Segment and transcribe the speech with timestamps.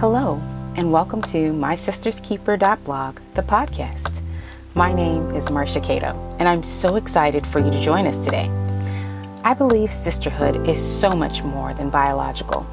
[0.00, 0.40] Hello,
[0.76, 4.20] and welcome to My Sister's Keeper blog, the podcast.
[4.76, 8.48] My name is Marcia Cato, and I'm so excited for you to join us today.
[9.42, 12.64] I believe sisterhood is so much more than biological.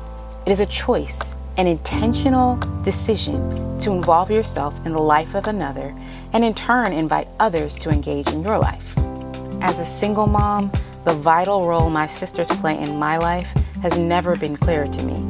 [0.45, 5.95] It is a choice, an intentional decision to involve yourself in the life of another
[6.33, 8.95] and in turn invite others to engage in your life.
[9.61, 10.71] As a single mom,
[11.05, 13.51] the vital role my sisters play in my life
[13.81, 15.27] has never been clearer to me.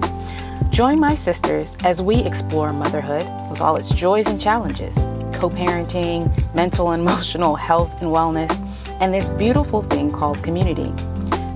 [0.75, 6.27] Join my sisters as we explore motherhood with all its joys and challenges, co parenting,
[6.53, 8.51] mental and emotional health and wellness,
[8.99, 10.91] and this beautiful thing called community.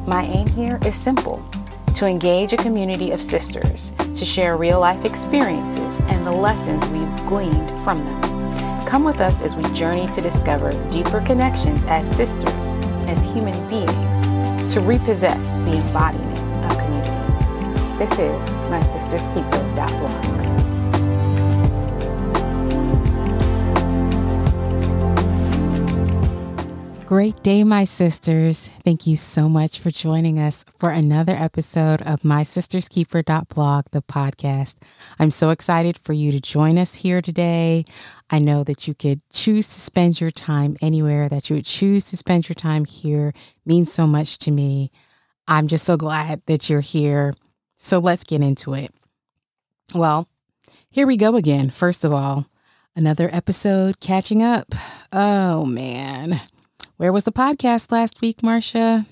[0.07, 1.45] My aim here is simple
[1.95, 7.27] to engage a community of sisters to share real life experiences and the lessons we've
[7.27, 8.87] gleaned from them.
[8.87, 14.73] Come with us as we journey to discover deeper connections as sisters, as human beings,
[14.73, 16.38] to repossess the embodiment
[17.99, 20.39] this is my sister's keeper.blog.
[27.05, 28.69] Great day, my sisters.
[28.85, 34.01] Thank you so much for joining us for another episode of My Sister's Keeper.blog, the
[34.01, 34.75] podcast.
[35.19, 37.83] I'm so excited for you to join us here today.
[38.29, 42.05] I know that you could choose to spend your time anywhere, that you would choose
[42.05, 43.33] to spend your time here
[43.65, 44.89] means so much to me.
[45.49, 47.33] I'm just so glad that you're here.
[47.81, 48.93] So let's get into it.
[49.95, 50.27] Well,
[50.89, 51.69] here we go again.
[51.69, 52.45] First of all,
[52.93, 54.75] another episode catching up.
[55.13, 56.41] Oh man.
[56.97, 59.05] Where was the podcast last week, Marcia?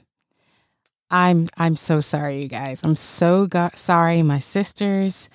[1.09, 2.83] I'm I'm so sorry, you guys.
[2.83, 5.29] I'm so go- sorry, my sisters.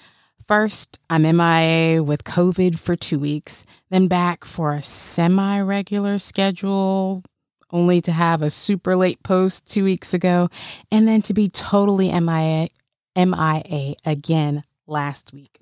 [0.46, 7.22] First, I'm MIA with COVID for two weeks, then back for a semi regular schedule,
[7.70, 10.50] only to have a super late post two weeks ago,
[10.90, 12.68] and then to be totally MIA
[13.16, 15.60] MIA again last week.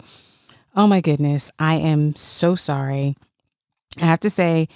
[0.76, 3.16] Oh my goodness, I am so sorry.
[4.00, 4.68] I have to say,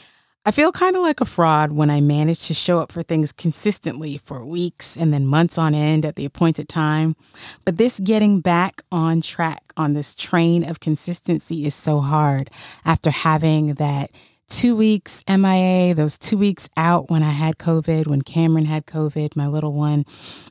[0.47, 3.33] I feel kind of like a fraud when I manage to show up for things
[3.33, 7.17] consistently for weeks and then months on end at the appointed time.
[7.65, 12.51] But this getting back on track on this train of consistency is so hard
[12.85, 14.11] after having that
[14.49, 19.37] two weeks MIA, those two weeks out when I had COVID, when Cameron had COVID,
[19.37, 20.05] my little one,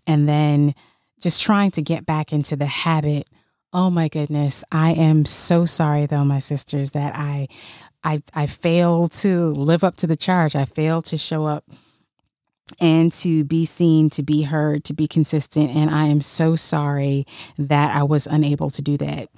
[0.07, 0.73] and then
[1.23, 3.27] just trying to get back into the habit.
[3.71, 4.63] Oh my goodness.
[4.71, 7.47] I am so sorry though, my sisters, that I
[8.03, 10.53] I I failed to live up to the charge.
[10.55, 11.63] I failed to show up
[12.81, 15.73] and to be seen, to be heard, to be consistent.
[15.73, 17.25] And I am so sorry
[17.57, 19.29] that I was unable to do that.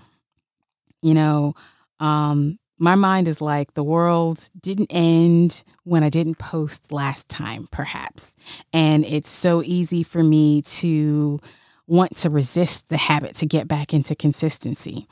[1.03, 1.53] You know,
[1.99, 7.67] um, my mind is like the world didn't end when I didn't post last time,
[7.71, 8.35] perhaps.
[8.73, 11.39] And it's so easy for me to
[11.87, 15.07] want to resist the habit to get back into consistency.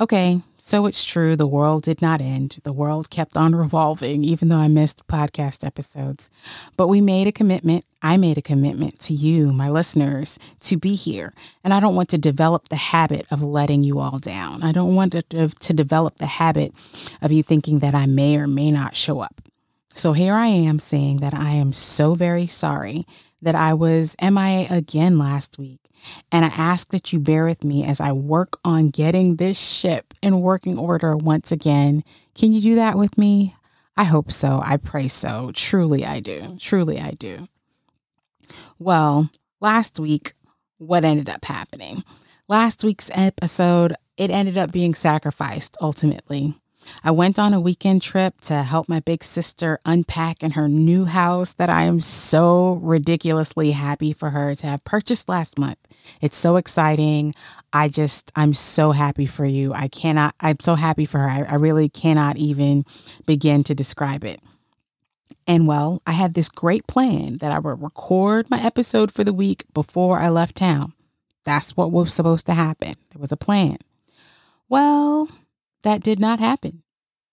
[0.00, 2.60] Okay, so it's true, the world did not end.
[2.62, 6.30] The world kept on revolving, even though I missed podcast episodes.
[6.76, 7.84] But we made a commitment.
[8.00, 11.34] I made a commitment to you, my listeners, to be here.
[11.64, 14.62] And I don't want to develop the habit of letting you all down.
[14.62, 16.72] I don't want to, to develop the habit
[17.20, 19.40] of you thinking that I may or may not show up.
[19.94, 23.04] So here I am saying that I am so very sorry
[23.42, 25.88] that I was MIA again last week
[26.30, 30.14] and I ask that you bear with me as I work on getting this ship
[30.22, 32.04] in working order once again.
[32.34, 33.54] Can you do that with me?
[33.96, 34.60] I hope so.
[34.64, 35.50] I pray so.
[35.54, 36.56] Truly, I do.
[36.60, 37.48] Truly, I do.
[38.78, 40.34] Well, last week,
[40.78, 42.04] what ended up happening?
[42.46, 46.54] Last week's episode, it ended up being sacrificed ultimately.
[47.02, 51.04] I went on a weekend trip to help my big sister unpack in her new
[51.04, 55.78] house that I am so ridiculously happy for her to have purchased last month.
[56.20, 57.34] It's so exciting.
[57.72, 59.72] I just, I'm so happy for you.
[59.74, 61.28] I cannot, I'm so happy for her.
[61.28, 62.84] I, I really cannot even
[63.26, 64.40] begin to describe it.
[65.46, 69.32] And well, I had this great plan that I would record my episode for the
[69.32, 70.92] week before I left town.
[71.44, 72.92] That's what was supposed to happen.
[73.10, 73.78] There was a plan.
[74.68, 75.28] Well,
[75.82, 76.82] that did not happen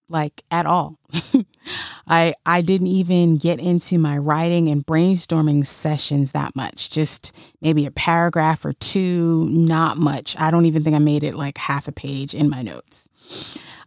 [0.09, 0.99] like at all.
[2.07, 6.89] I I didn't even get into my writing and brainstorming sessions that much.
[6.91, 10.37] Just maybe a paragraph or two, not much.
[10.39, 13.07] I don't even think I made it like half a page in my notes.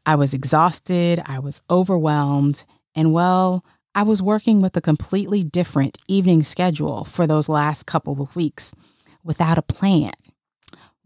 [0.07, 2.65] I was exhausted, I was overwhelmed,
[2.95, 3.63] and well,
[3.95, 8.75] I was working with a completely different evening schedule for those last couple of weeks
[9.23, 10.13] without a plan,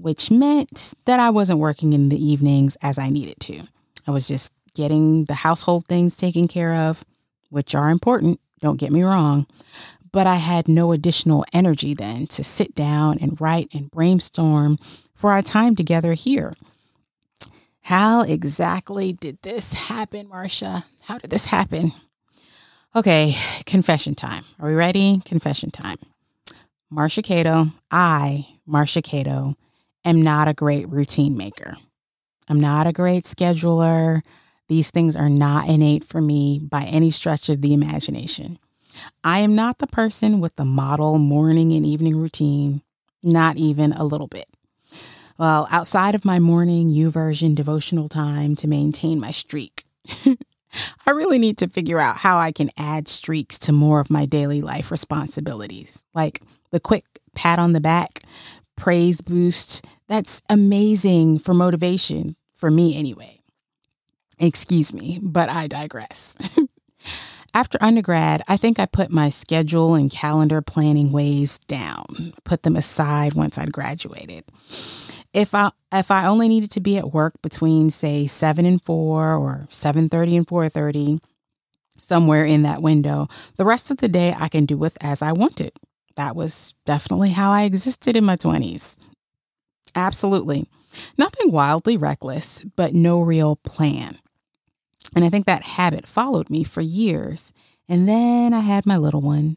[0.02, 3.62] which meant that I wasn't working in the evenings as I needed to.
[4.06, 7.04] I was just getting the household things taken care of,
[7.50, 9.46] which are important, don't get me wrong.
[10.10, 14.76] But I had no additional energy then to sit down and write and brainstorm
[15.14, 16.54] for our time together here.
[17.82, 20.84] How exactly did this happen, Marcia?
[21.02, 21.92] How did this happen?
[22.94, 24.44] Okay, confession time.
[24.58, 25.20] Are we ready?
[25.24, 25.98] Confession time.
[26.90, 29.56] Marcia Cato, I, Marcia Cato,
[30.04, 31.76] am not a great routine maker.
[32.48, 34.22] I'm not a great scheduler.
[34.68, 38.58] These things are not innate for me by any stretch of the imagination.
[39.24, 42.82] I am not the person with the model morning and evening routine,
[43.22, 44.46] not even a little bit.
[45.38, 49.84] Well, outside of my morning U YouVersion devotional time to maintain my streak,
[51.06, 54.26] I really need to figure out how I can add streaks to more of my
[54.26, 57.04] daily life responsibilities, like the quick
[57.34, 58.22] pat on the back,
[58.82, 59.86] praise boost.
[60.08, 63.40] That's amazing for motivation, for me anyway.
[64.40, 66.34] Excuse me, but I digress.
[67.54, 72.74] After undergrad, I think I put my schedule and calendar planning ways down, put them
[72.74, 74.46] aside once I'd graduated.
[75.32, 79.34] If I if I only needed to be at work between say 7 and 4
[79.36, 81.20] or 7:30 and 4:30,
[82.00, 85.30] somewhere in that window, the rest of the day I can do with as I
[85.30, 85.70] wanted.
[86.16, 88.96] That was definitely how I existed in my 20s.
[89.94, 90.66] Absolutely.
[91.16, 94.18] Nothing wildly reckless, but no real plan.
[95.14, 97.52] And I think that habit followed me for years.
[97.88, 99.56] And then I had my little one,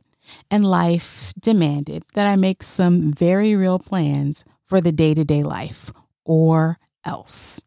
[0.50, 5.44] and life demanded that I make some very real plans for the day to day
[5.44, 5.92] life,
[6.26, 7.62] or else.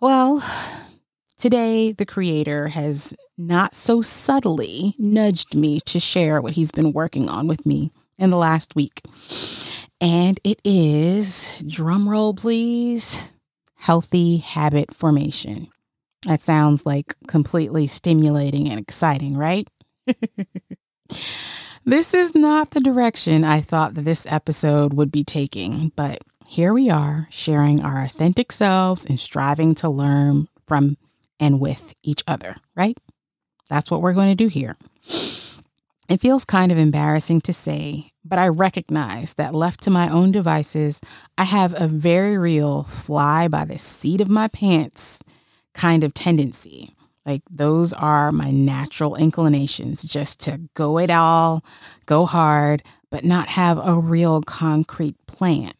[0.00, 0.44] Well,
[1.44, 7.28] today the Creator has not so subtly nudged me to share what He's been working
[7.28, 9.02] on with me in the last week.
[10.00, 13.28] And it is, drumroll please,
[13.74, 15.68] healthy habit formation.
[16.26, 19.68] That sounds like completely stimulating and exciting, right?
[21.84, 26.72] this is not the direction I thought that this episode would be taking, but here
[26.72, 30.96] we are sharing our authentic selves and striving to learn from
[31.40, 32.96] and with each other, right?
[33.68, 34.76] That's what we're going to do here.
[36.08, 40.32] It feels kind of embarrassing to say, but I recognize that left to my own
[40.32, 41.00] devices,
[41.38, 45.20] I have a very real fly by the seat of my pants
[45.72, 46.94] kind of tendency.
[47.24, 51.64] Like those are my natural inclinations just to go it all,
[52.06, 55.72] go hard, but not have a real concrete plan.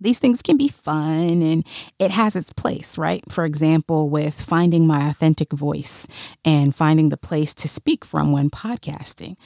[0.00, 1.66] These things can be fun and
[1.98, 3.22] it has its place, right?
[3.30, 6.06] For example, with finding my authentic voice
[6.44, 9.36] and finding the place to speak from when podcasting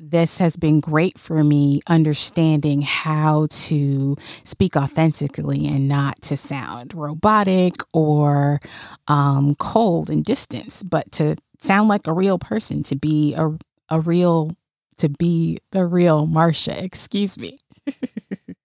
[0.00, 6.94] this has been great for me understanding how to speak authentically and not to sound
[6.94, 8.60] robotic or
[9.08, 13.50] um, cold and distance, but to sound like a real person, to be a,
[13.88, 14.52] a real,
[14.98, 17.58] to be the real Marcia, excuse me.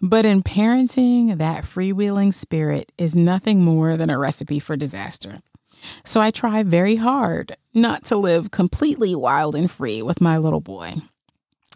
[0.00, 5.40] but in parenting, that freewheeling spirit is nothing more than a recipe for disaster.
[6.04, 10.60] So I try very hard not to live completely wild and free with my little
[10.60, 10.94] boy.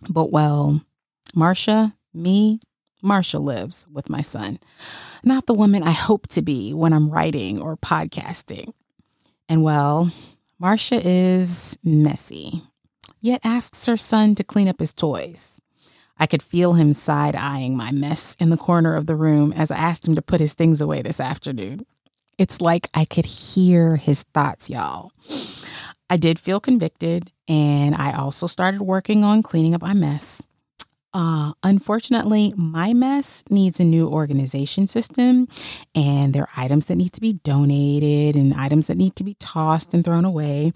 [0.08, 0.82] But well,
[1.34, 2.60] Marcia, me,
[3.02, 4.58] Marcia lives with my son,
[5.22, 8.72] not the woman I hope to be when I'm writing or podcasting.
[9.48, 10.12] And well,
[10.58, 12.62] Marcia is messy,
[13.20, 15.60] yet asks her son to clean up his toys.
[16.20, 19.70] I could feel him side eyeing my mess in the corner of the room as
[19.70, 21.86] I asked him to put his things away this afternoon.
[22.36, 25.12] It's like I could hear his thoughts, y'all.
[26.10, 30.42] I did feel convicted, and I also started working on cleaning up my mess.
[31.12, 35.48] Uh, unfortunately, my mess needs a new organization system,
[35.94, 39.34] and there are items that need to be donated and items that need to be
[39.34, 40.72] tossed and thrown away,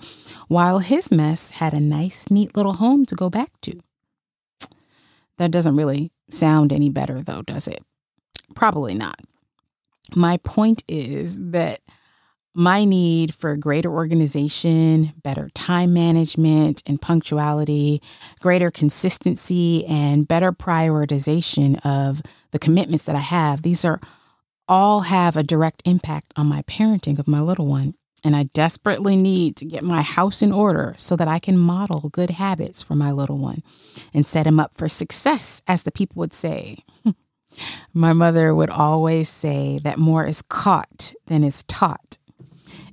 [0.49, 3.80] while his mess had a nice, neat little home to go back to.
[5.38, 7.83] That doesn't really sound any better, though, does it?
[8.55, 9.21] Probably not
[10.14, 11.81] my point is that
[12.57, 18.00] my need for greater organization, better time management and punctuality,
[18.41, 22.23] greater consistency, and better prioritization of
[22.53, 24.00] the commitments that I have, these are
[24.69, 27.95] all have a direct impact on my parenting of my little one.
[28.25, 32.09] And I desperately need to get my house in order so that I can model
[32.09, 33.62] good habits for my little one
[34.14, 36.78] and set him up for success, as the people would say.
[37.95, 42.19] My mother would always say that more is caught than is taught.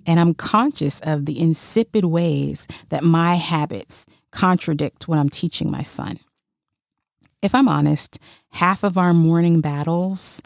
[0.06, 5.84] And I'm conscious of the insipid ways that my habits contradict what I'm teaching my
[5.84, 6.20] son.
[7.42, 8.20] If I'm honest,
[8.50, 10.42] half of our morning battles,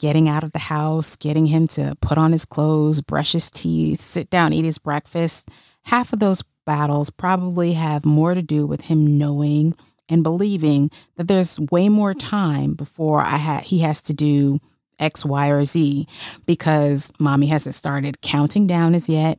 [0.00, 4.00] getting out of the house, getting him to put on his clothes, brush his teeth,
[4.00, 5.48] sit down, eat his breakfast,
[5.82, 9.76] half of those battles probably have more to do with him knowing
[10.08, 14.58] and believing that there's way more time before I ha- he has to do
[14.98, 16.06] X, Y, or Z
[16.46, 19.38] because mommy hasn't started counting down as yet,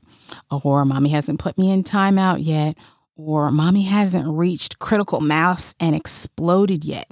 [0.50, 2.78] or mommy hasn't put me in timeout yet,
[3.16, 7.12] or mommy hasn't reached critical mass and exploded yet.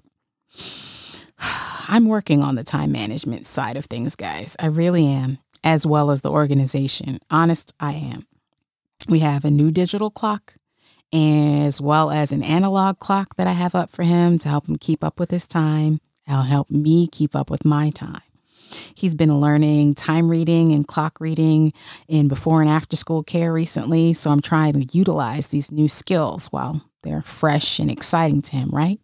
[1.91, 4.55] I'm working on the time management side of things, guys.
[4.59, 7.19] I really am, as well as the organization.
[7.31, 8.27] Honest, I am.
[9.07, 10.53] We have a new digital clock
[11.11, 14.77] as well as an analog clock that I have up for him to help him
[14.77, 15.99] keep up with his time.
[16.27, 18.21] It'll help me keep up with my time.
[18.93, 21.73] He's been learning time reading and clock reading
[22.07, 24.13] in before and after school care recently.
[24.13, 28.69] So I'm trying to utilize these new skills while they're fresh and exciting to him,
[28.69, 28.99] right?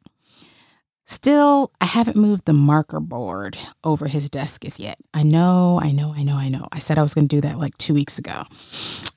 [1.07, 4.97] Still, I haven't moved the marker board over his desk as yet.
[5.13, 6.67] I know, I know, I know, I know.
[6.71, 8.43] I said I was going to do that like two weeks ago.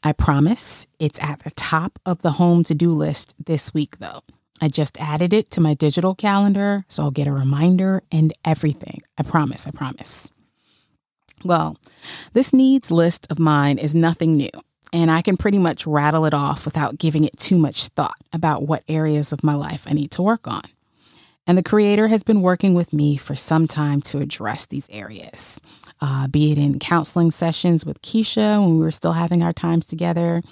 [0.02, 4.20] I promise it's at the top of the home to do list this week, though.
[4.60, 9.00] I just added it to my digital calendar, so I'll get a reminder and everything.
[9.16, 10.30] I promise, I promise.
[11.42, 11.78] Well,
[12.34, 14.50] this needs list of mine is nothing new,
[14.92, 18.66] and I can pretty much rattle it off without giving it too much thought about
[18.66, 20.62] what areas of my life I need to work on.
[21.48, 25.58] And the Creator has been working with me for some time to address these areas,
[26.02, 29.86] uh, be it in counseling sessions with Keisha when we were still having our times
[29.86, 30.42] together.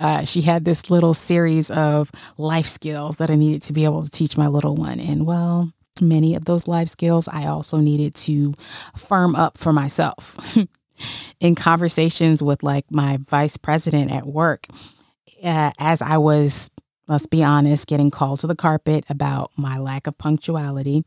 [0.00, 4.02] Uh, she had this little series of life skills that I needed to be able
[4.02, 4.98] to teach my little one.
[4.98, 8.52] And well, many of those life skills I also needed to
[8.96, 10.58] firm up for myself.
[11.40, 14.66] in conversations with like my vice president at work,
[15.42, 16.70] uh, as I was
[17.10, 21.04] let's be honest, getting called to the carpet about my lack of punctuality.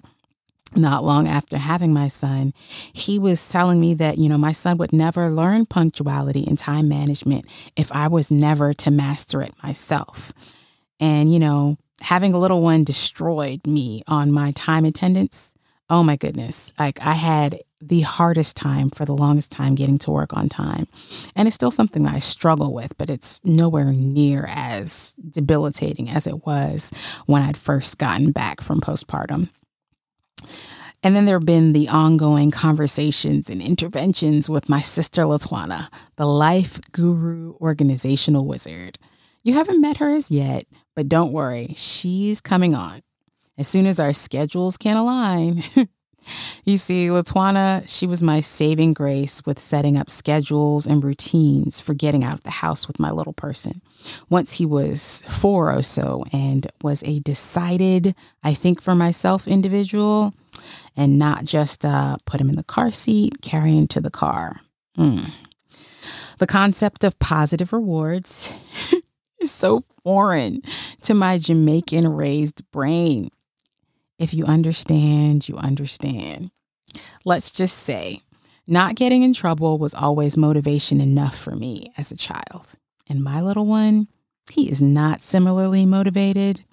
[0.76, 2.54] Not long after having my son,
[2.92, 6.90] he was telling me that, you know, my son would never learn punctuality and time
[6.90, 7.46] management
[7.76, 10.34] if I was never to master it myself.
[11.00, 15.56] And, you know, having a little one destroyed me on my time attendance.
[15.90, 16.74] Oh my goodness.
[16.78, 20.88] Like I had the hardest time for the longest time getting to work on time.
[21.36, 26.28] And it's still something that I struggle with, but it's nowhere near as debilitating as
[26.28, 26.92] it was
[27.26, 29.50] when I'd first gotten back from postpartum.
[31.06, 36.26] And then there have been the ongoing conversations and interventions with my sister Latwana, the
[36.26, 38.98] life guru organizational wizard.
[39.44, 43.02] You haven't met her as yet, but don't worry, she's coming on.
[43.58, 45.64] As soon as our schedules can align,
[46.64, 51.94] You see, Latwana, she was my saving grace with setting up schedules and routines for
[51.94, 53.82] getting out of the house with my little person.
[54.30, 60.34] Once he was four or so and was a decided, I think for myself individual,
[60.96, 64.62] and not just uh, put him in the car seat, carry him to the car.
[64.98, 65.32] Mm.
[66.38, 68.54] The concept of positive rewards
[69.40, 70.62] is so foreign
[71.02, 73.30] to my Jamaican raised brain.
[74.20, 76.52] If you understand, you understand.
[77.26, 78.22] Let's just say,
[78.68, 82.76] not getting in trouble was always motivation enough for me as a child.
[83.10, 84.08] And my little one,
[84.52, 86.64] he is not similarly motivated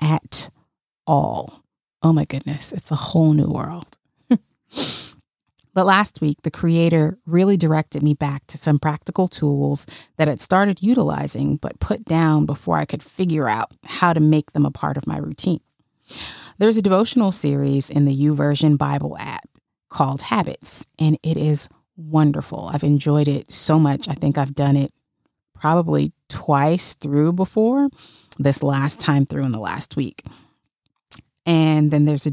[0.00, 0.50] at
[1.06, 1.62] all.
[2.02, 3.96] Oh my goodness, it's a whole new world.
[4.28, 10.40] but last week, the creator really directed me back to some practical tools that I'd
[10.40, 14.70] started utilizing but put down before I could figure out how to make them a
[14.70, 15.60] part of my routine.
[16.58, 19.48] There's a devotional series in the YouVersion Bible app
[19.88, 22.70] called Habits, and it is wonderful.
[22.72, 24.08] I've enjoyed it so much.
[24.08, 24.92] I think I've done it
[25.54, 27.88] probably twice through before,
[28.38, 30.24] this last time through in the last week.
[31.46, 32.32] And then there's a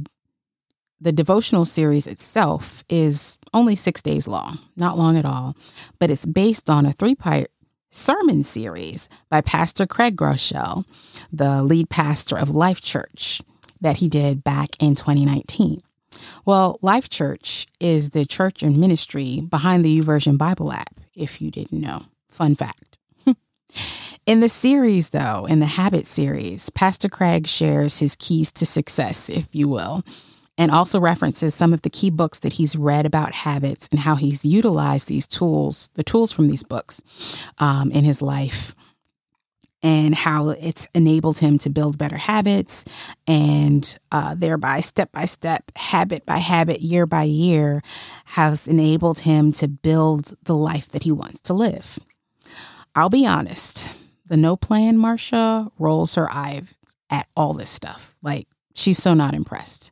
[1.01, 5.55] the devotional series itself is only six days long, not long at all,
[5.97, 7.49] but it's based on a three part
[7.89, 10.83] sermon series by Pastor Craig Groeschel,
[11.31, 13.41] the lead pastor of Life Church
[13.81, 15.81] that he did back in 2019.
[16.45, 21.51] Well, Life Church is the church and ministry behind the YouVersion Bible app, if you
[21.51, 22.05] didn't know.
[22.29, 22.97] Fun fact.
[24.25, 29.29] in the series, though, in the Habit series, Pastor Craig shares his keys to success,
[29.29, 30.03] if you will,
[30.57, 34.15] and also references some of the key books that he's read about habits and how
[34.15, 37.01] he's utilized these tools, the tools from these books,
[37.59, 38.75] um, in his life
[39.81, 42.85] and how it's enabled him to build better habits
[43.27, 47.81] and uh, thereby step by step habit by habit year by year
[48.25, 51.99] has enabled him to build the life that he wants to live.
[52.95, 53.89] I'll be honest
[54.29, 56.73] the no plan marcia rolls her eyes
[57.09, 58.15] at all this stuff.
[58.21, 59.91] Like she's so not impressed.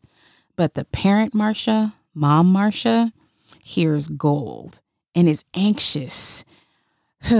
[0.55, 3.11] But the parent marcia mom marcia
[3.63, 4.81] hears gold
[5.15, 6.45] and is anxious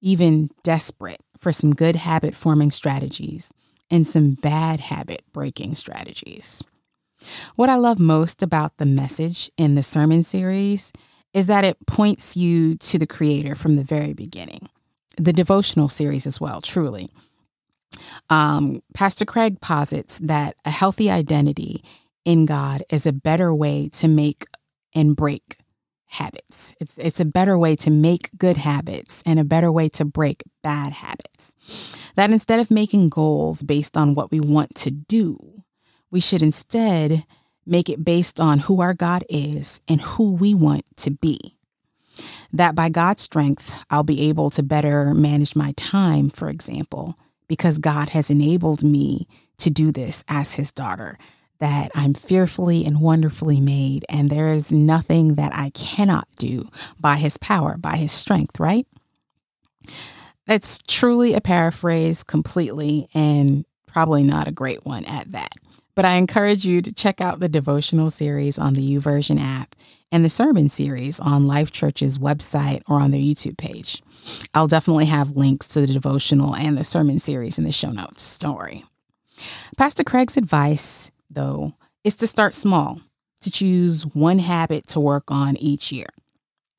[0.00, 3.52] even desperate for some good habit forming strategies
[3.90, 6.62] and some bad habit breaking strategies.
[7.56, 10.92] What I love most about the message in the sermon series
[11.34, 14.68] is that it points you to the Creator from the very beginning.
[15.16, 17.10] The devotional series as well, truly.
[18.30, 21.82] Um, Pastor Craig posits that a healthy identity
[22.24, 24.46] in God is a better way to make
[24.94, 25.56] and break
[26.12, 26.74] habits.
[26.78, 30.42] It's it's a better way to make good habits and a better way to break
[30.62, 31.56] bad habits.
[32.16, 35.64] That instead of making goals based on what we want to do,
[36.10, 37.24] we should instead
[37.64, 41.56] make it based on who our God is and who we want to be.
[42.52, 47.16] That by God's strength, I'll be able to better manage my time, for example,
[47.48, 49.26] because God has enabled me
[49.58, 51.18] to do this as his daughter.
[51.62, 57.18] That I'm fearfully and wonderfully made, and there is nothing that I cannot do by
[57.18, 58.84] his power, by his strength, right?
[60.48, 65.52] That's truly a paraphrase completely, and probably not a great one at that.
[65.94, 69.76] But I encourage you to check out the devotional series on the YouVersion app
[70.10, 74.02] and the sermon series on Life Church's website or on their YouTube page.
[74.52, 78.40] I'll definitely have links to the devotional and the sermon series in the show notes.
[78.42, 78.84] Worry.
[79.76, 81.74] Pastor Craig's advice, though,
[82.04, 83.00] is to start small,
[83.40, 86.08] to choose one habit to work on each year.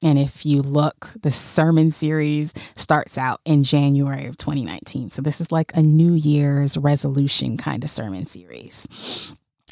[0.04, 5.10] And if you look, the sermon series starts out in January of 2019.
[5.12, 8.88] So this is like a New Year's resolution kind of sermon series.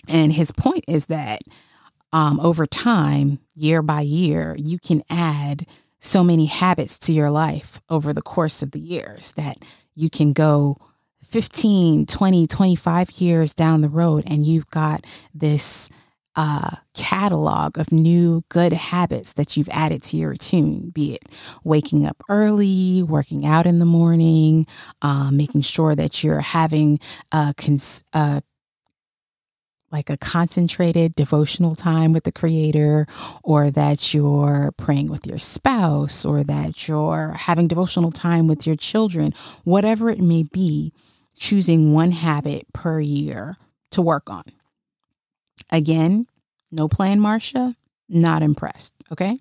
[0.08, 1.42] And his point is that
[2.14, 5.68] um, over time, year by year, you can add
[6.00, 9.58] so many habits to your life over the course of the years that
[9.96, 10.78] you can go
[11.24, 15.90] 15, 20, 25 years down the road and you've got this
[16.36, 21.26] uh, catalog of new good habits that you've added to your routine, be it
[21.64, 24.66] waking up early, working out in the morning,
[25.02, 27.00] uh, making sure that you're having
[27.32, 28.42] a, cons- a
[29.92, 33.06] like a concentrated devotional time with the creator
[33.44, 38.78] or that you're praying with your spouse or that you're having devotional time with your
[38.78, 39.34] children
[39.66, 40.94] whatever it may be
[41.42, 43.58] choosing one habit per year
[43.90, 44.44] to work on
[45.72, 46.28] Again,
[46.72, 47.76] no plan, Marcia,
[48.10, 49.40] not impressed, okay?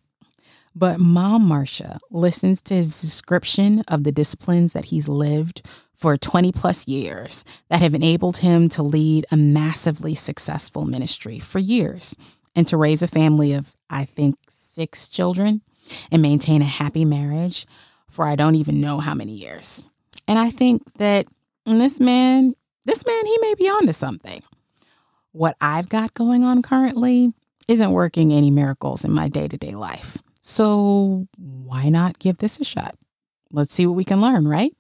[0.74, 6.52] But Mom Marcia listens to his description of the disciplines that he's lived for 20
[6.52, 12.16] plus years that have enabled him to lead a massively successful ministry for years
[12.54, 15.62] and to raise a family of, I think, six children
[16.12, 17.66] and maintain a happy marriage
[18.08, 19.82] for I don't even know how many years.
[20.28, 21.26] And I think that
[21.78, 22.54] this man,
[22.85, 24.42] this man, he may be onto something
[25.33, 27.35] what I've got going on currently
[27.68, 30.18] isn't working any miracles in my day to day life.
[30.42, 32.96] So why not give this a shot?
[33.52, 34.72] Let's see what we can learn, right?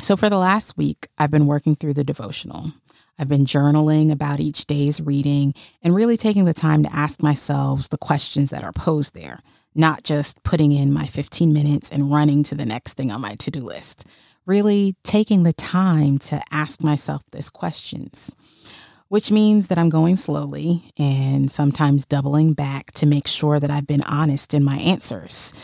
[0.00, 2.72] So, for the last week, I've been working through the devotional.
[3.18, 7.88] I've been journaling about each day's reading and really taking the time to ask myself
[7.88, 9.40] the questions that are posed there,
[9.74, 13.34] not just putting in my 15 minutes and running to the next thing on my
[13.36, 14.06] to do list.
[14.48, 18.34] Really taking the time to ask myself these questions
[19.08, 23.86] which means that I'm going slowly and sometimes doubling back to make sure that I've
[23.86, 25.54] been honest in my answers.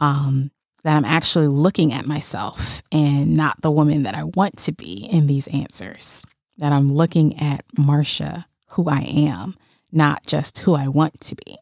[0.00, 0.50] Um,
[0.84, 5.08] that I'm actually looking at myself and not the woman that I want to be
[5.10, 6.24] in these answers.
[6.58, 9.56] That I'm looking at Marcia, who I am,
[9.92, 11.56] not just who I want to be.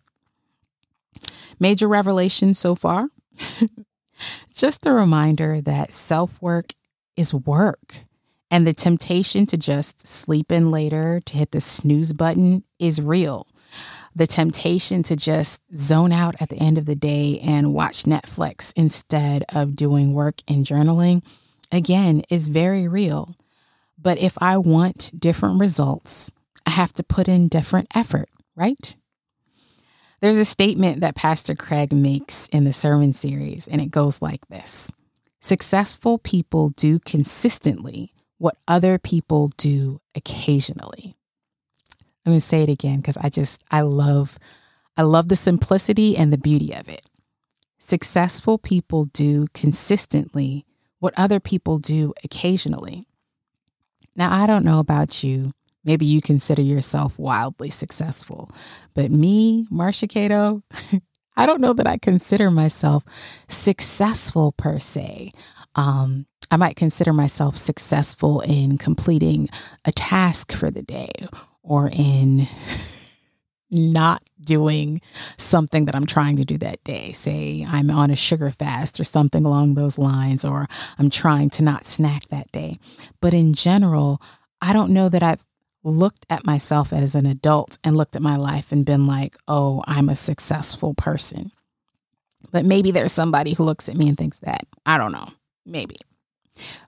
[1.59, 3.09] Major revelation so far.
[4.53, 6.73] just a reminder that self work
[7.17, 7.97] is work.
[8.51, 13.47] And the temptation to just sleep in later, to hit the snooze button is real.
[14.15, 18.73] The temptation to just zone out at the end of the day and watch Netflix
[18.77, 21.23] instead of doing work and journaling,
[21.73, 23.35] again, is very real.
[23.99, 26.33] But if I want different results,
[26.65, 28.97] I have to put in different effort, right?
[30.21, 34.47] There's a statement that Pastor Craig makes in the sermon series, and it goes like
[34.49, 34.91] this
[35.41, 41.17] Successful people do consistently what other people do occasionally.
[42.25, 44.39] I'm going to say it again because I just, I love,
[44.97, 47.09] I love the simplicity and the beauty of it.
[47.79, 50.65] Successful people do consistently
[50.99, 53.07] what other people do occasionally.
[54.17, 55.53] Now, I don't know about you.
[55.87, 58.51] Maybe you consider yourself wildly successful,
[58.95, 60.63] but me, Marcia Cato,
[61.37, 63.05] I don't know that I consider myself
[63.49, 65.31] successful per se.
[65.75, 69.49] Um, I might consider myself successful in completing
[69.85, 71.11] a task for the day
[71.63, 72.47] or in
[73.71, 75.01] not doing
[75.37, 77.13] something that I'm trying to do that day.
[77.13, 80.69] Say I'm on a sugar fast or something along those lines, or
[80.99, 82.79] I'm trying to not snack that day.
[83.21, 84.23] But in general,
[84.63, 85.45] I don't know that I've
[85.87, 89.85] looked at myself as an adult and looked at my life and been like, oh,
[89.87, 91.53] I'm a successful person.
[92.51, 94.65] But maybe there's somebody who looks at me and thinks that.
[94.85, 95.29] I don't know.
[95.65, 95.97] Maybe.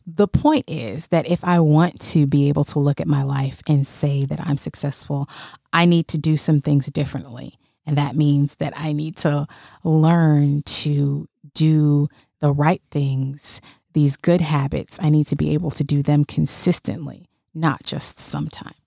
[0.07, 3.63] The point is that if I want to be able to look at my life
[3.69, 5.29] and say that I'm successful,
[5.73, 7.59] I need to do some things differently.
[7.87, 9.47] And that means that I need to
[9.85, 12.09] learn to do
[12.41, 13.61] the right things,
[13.93, 14.99] these good habits.
[15.03, 18.78] I need to be able to do them consistently, not just sometimes.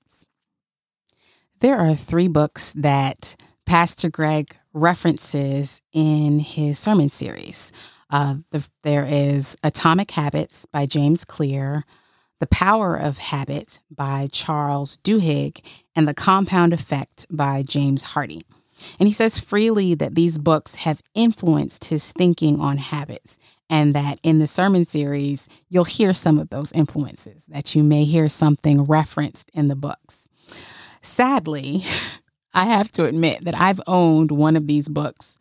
[1.61, 3.35] There are three books that
[3.67, 7.71] Pastor Craig references in his sermon series.
[8.09, 11.85] Uh, the, there is Atomic Habits by James Clear,
[12.39, 15.63] The Power of Habit by Charles Duhigg,
[15.95, 18.41] and The Compound Effect by James Hardy.
[18.99, 23.37] And he says freely that these books have influenced his thinking on habits,
[23.69, 28.03] and that in the sermon series, you'll hear some of those influences, that you may
[28.03, 30.27] hear something referenced in the books.
[31.01, 31.83] Sadly,
[32.53, 35.37] I have to admit that I've owned one of these books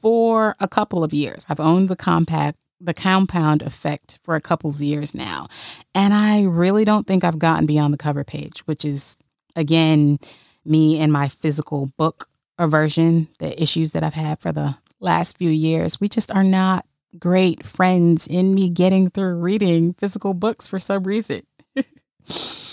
[0.00, 1.46] for a couple of years.
[1.48, 5.46] I've owned the compact the compound effect for a couple of years now.
[5.94, 9.18] And I really don't think I've gotten beyond the cover page, which is
[9.56, 10.18] again
[10.64, 15.50] me and my physical book aversion, the issues that I've had for the last few
[15.50, 16.00] years.
[16.00, 16.84] We just are not
[17.18, 21.42] great friends in me getting through reading physical books for some reason.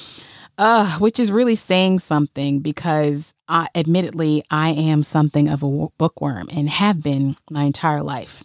[0.57, 6.47] uh, which is really saying something because I, admittedly, I am something of a bookworm
[6.55, 8.43] and have been my entire life.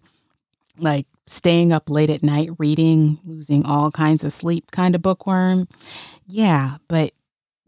[0.78, 5.68] Like staying up late at night reading, losing all kinds of sleep kind of bookworm.
[6.26, 7.12] Yeah, but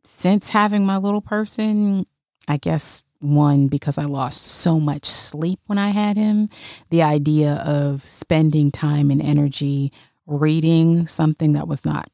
[0.05, 2.07] since having my little person,
[2.49, 6.49] I guess one, because I lost so much sleep when I had him,
[6.91, 9.93] the idea of spending time and energy
[10.27, 12.11] reading something that was not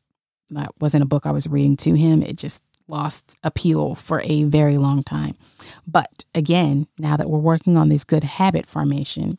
[0.50, 2.22] that wasn't a book I was reading to him.
[2.22, 5.36] It just lost appeal for a very long time.
[5.86, 9.38] But again, now that we're working on this good habit formation,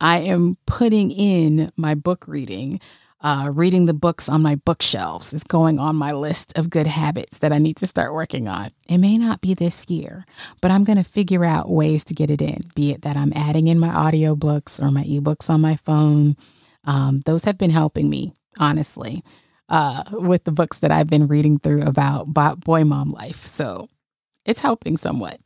[0.00, 2.80] I am putting in my book reading.
[3.22, 7.38] Uh, reading the books on my bookshelves is going on my list of good habits
[7.38, 8.70] that I need to start working on.
[8.88, 10.26] It may not be this year,
[10.60, 13.32] but I'm going to figure out ways to get it in, be it that I'm
[13.34, 16.36] adding in my audiobooks or my ebooks on my phone.
[16.84, 19.24] Um, those have been helping me, honestly
[19.68, 23.44] uh, with the books that I've been reading through about boy mom life.
[23.44, 23.88] So
[24.44, 25.40] it's helping somewhat.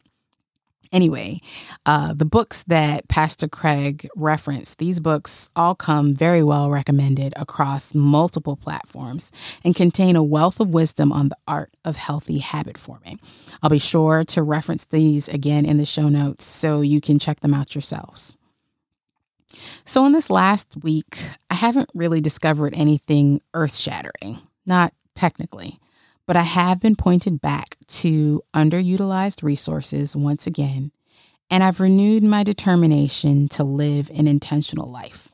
[0.93, 1.41] Anyway,
[1.87, 7.95] uh, the books that Pastor Craig referenced, these books all come very well recommended across
[7.95, 9.31] multiple platforms
[9.63, 13.21] and contain a wealth of wisdom on the art of healthy habit forming.
[13.63, 17.39] I'll be sure to reference these again in the show notes so you can check
[17.39, 18.37] them out yourselves.
[19.85, 21.19] So, in this last week,
[21.51, 25.79] I haven't really discovered anything earth shattering, not technically,
[26.27, 30.93] but I have been pointed back to underutilized resources once again,
[31.51, 35.31] and I've renewed my determination to live an intentional life,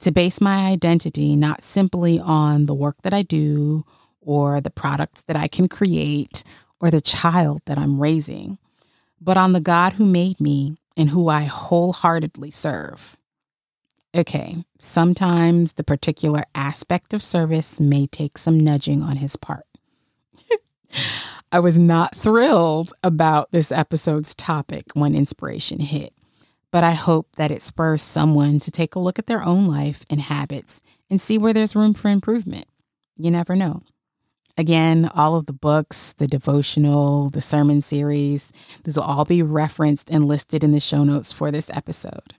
[0.00, 3.84] to base my identity not simply on the work that I do
[4.22, 6.42] or the products that I can create
[6.80, 8.56] or the child that I'm raising,
[9.20, 13.18] but on the God who made me and who I wholeheartedly serve
[14.14, 19.66] okay, sometimes the particular aspect of service may take some nudging on his part.
[21.52, 26.12] I was not thrilled about this episode's topic when inspiration hit,
[26.70, 30.04] but I hope that it spurs someone to take a look at their own life
[30.10, 32.66] and habits and see where there's room for improvement.
[33.16, 33.82] You never know.
[34.56, 38.52] Again, all of the books, the devotional, the sermon series,
[38.84, 42.34] these will all be referenced and listed in the show notes for this episode.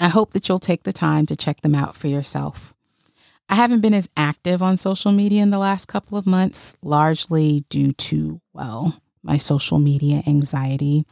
[0.00, 2.74] I hope that you'll take the time to check them out for yourself.
[3.50, 7.64] I haven't been as active on social media in the last couple of months, largely
[7.68, 11.04] due to, well, my social media anxiety.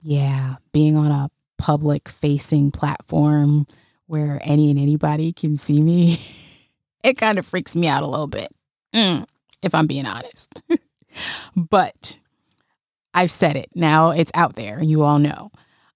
[0.00, 3.66] Yeah, being on a public facing platform
[4.06, 6.18] where any and anybody can see me,
[7.04, 8.48] it kind of freaks me out a little bit,
[8.94, 9.26] mm,
[9.60, 10.54] if I'm being honest.
[11.56, 12.18] but
[13.12, 13.68] I've said it.
[13.74, 14.82] Now it's out there.
[14.82, 15.50] You all know.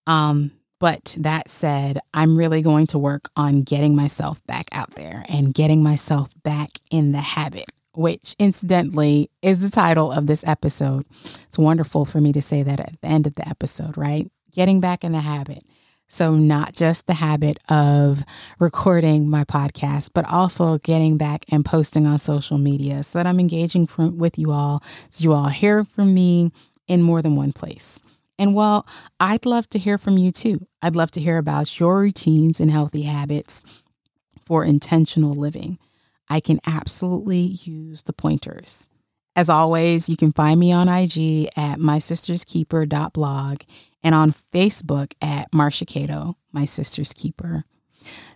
[0.07, 0.51] Um,
[0.83, 5.55] but that said, I'm really going to work on getting myself back out there and
[5.55, 11.07] getting myself back in the habit, which incidentally is the title of this episode.
[11.45, 14.29] It's wonderful for me to say that at the end of the episode, right?
[14.51, 15.63] Getting back in the habit.
[16.09, 18.25] So, not just the habit of
[18.59, 23.39] recording my podcast, but also getting back and posting on social media so that I'm
[23.39, 26.51] engaging from, with you all, so you all hear from me
[26.89, 28.03] in more than one place.
[28.39, 28.87] And well,
[29.21, 30.67] I'd love to hear from you too.
[30.81, 33.63] I'd love to hear about your routines and healthy habits
[34.45, 35.79] for intentional living.
[36.29, 38.89] I can absolutely use the pointers.
[39.35, 43.63] As always, you can find me on IG at mysisterskeeper.blog
[44.03, 47.65] and on Facebook at Marcia Cato, My Sister's Keeper.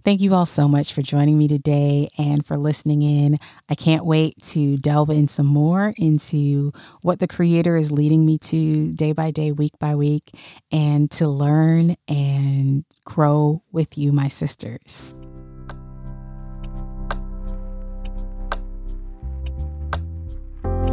[0.05, 3.39] Thank you all so much for joining me today and for listening in.
[3.69, 8.39] I can't wait to delve in some more into what the Creator is leading me
[8.39, 10.31] to day by day, week by week,
[10.71, 15.15] and to learn and grow with you, my sisters.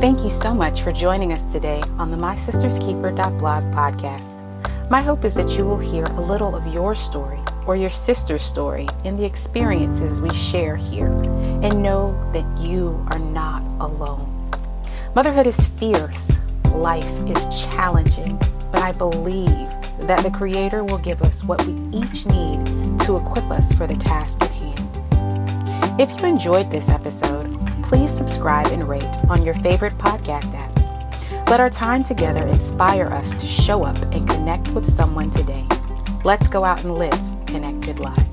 [0.03, 4.41] Thank you so much for joining us today on the My Sister's Keeper.blog podcast.
[4.89, 8.43] My hope is that you will hear a little of your story or your sister's
[8.43, 11.11] story in the experiences we share here
[11.63, 14.51] and know that you are not alone.
[15.15, 16.37] Motherhood is fierce,
[16.73, 18.37] life is challenging,
[18.71, 19.69] but I believe
[20.07, 23.95] that the Creator will give us what we each need to equip us for the
[23.95, 26.01] task at hand.
[26.01, 30.73] If you enjoyed this episode, please subscribe and rate on your favorite podcast app.
[31.47, 35.67] Let our time together inspire us to show up and connect with someone today.
[36.23, 37.32] Let's go out and live
[38.03, 38.32] lives.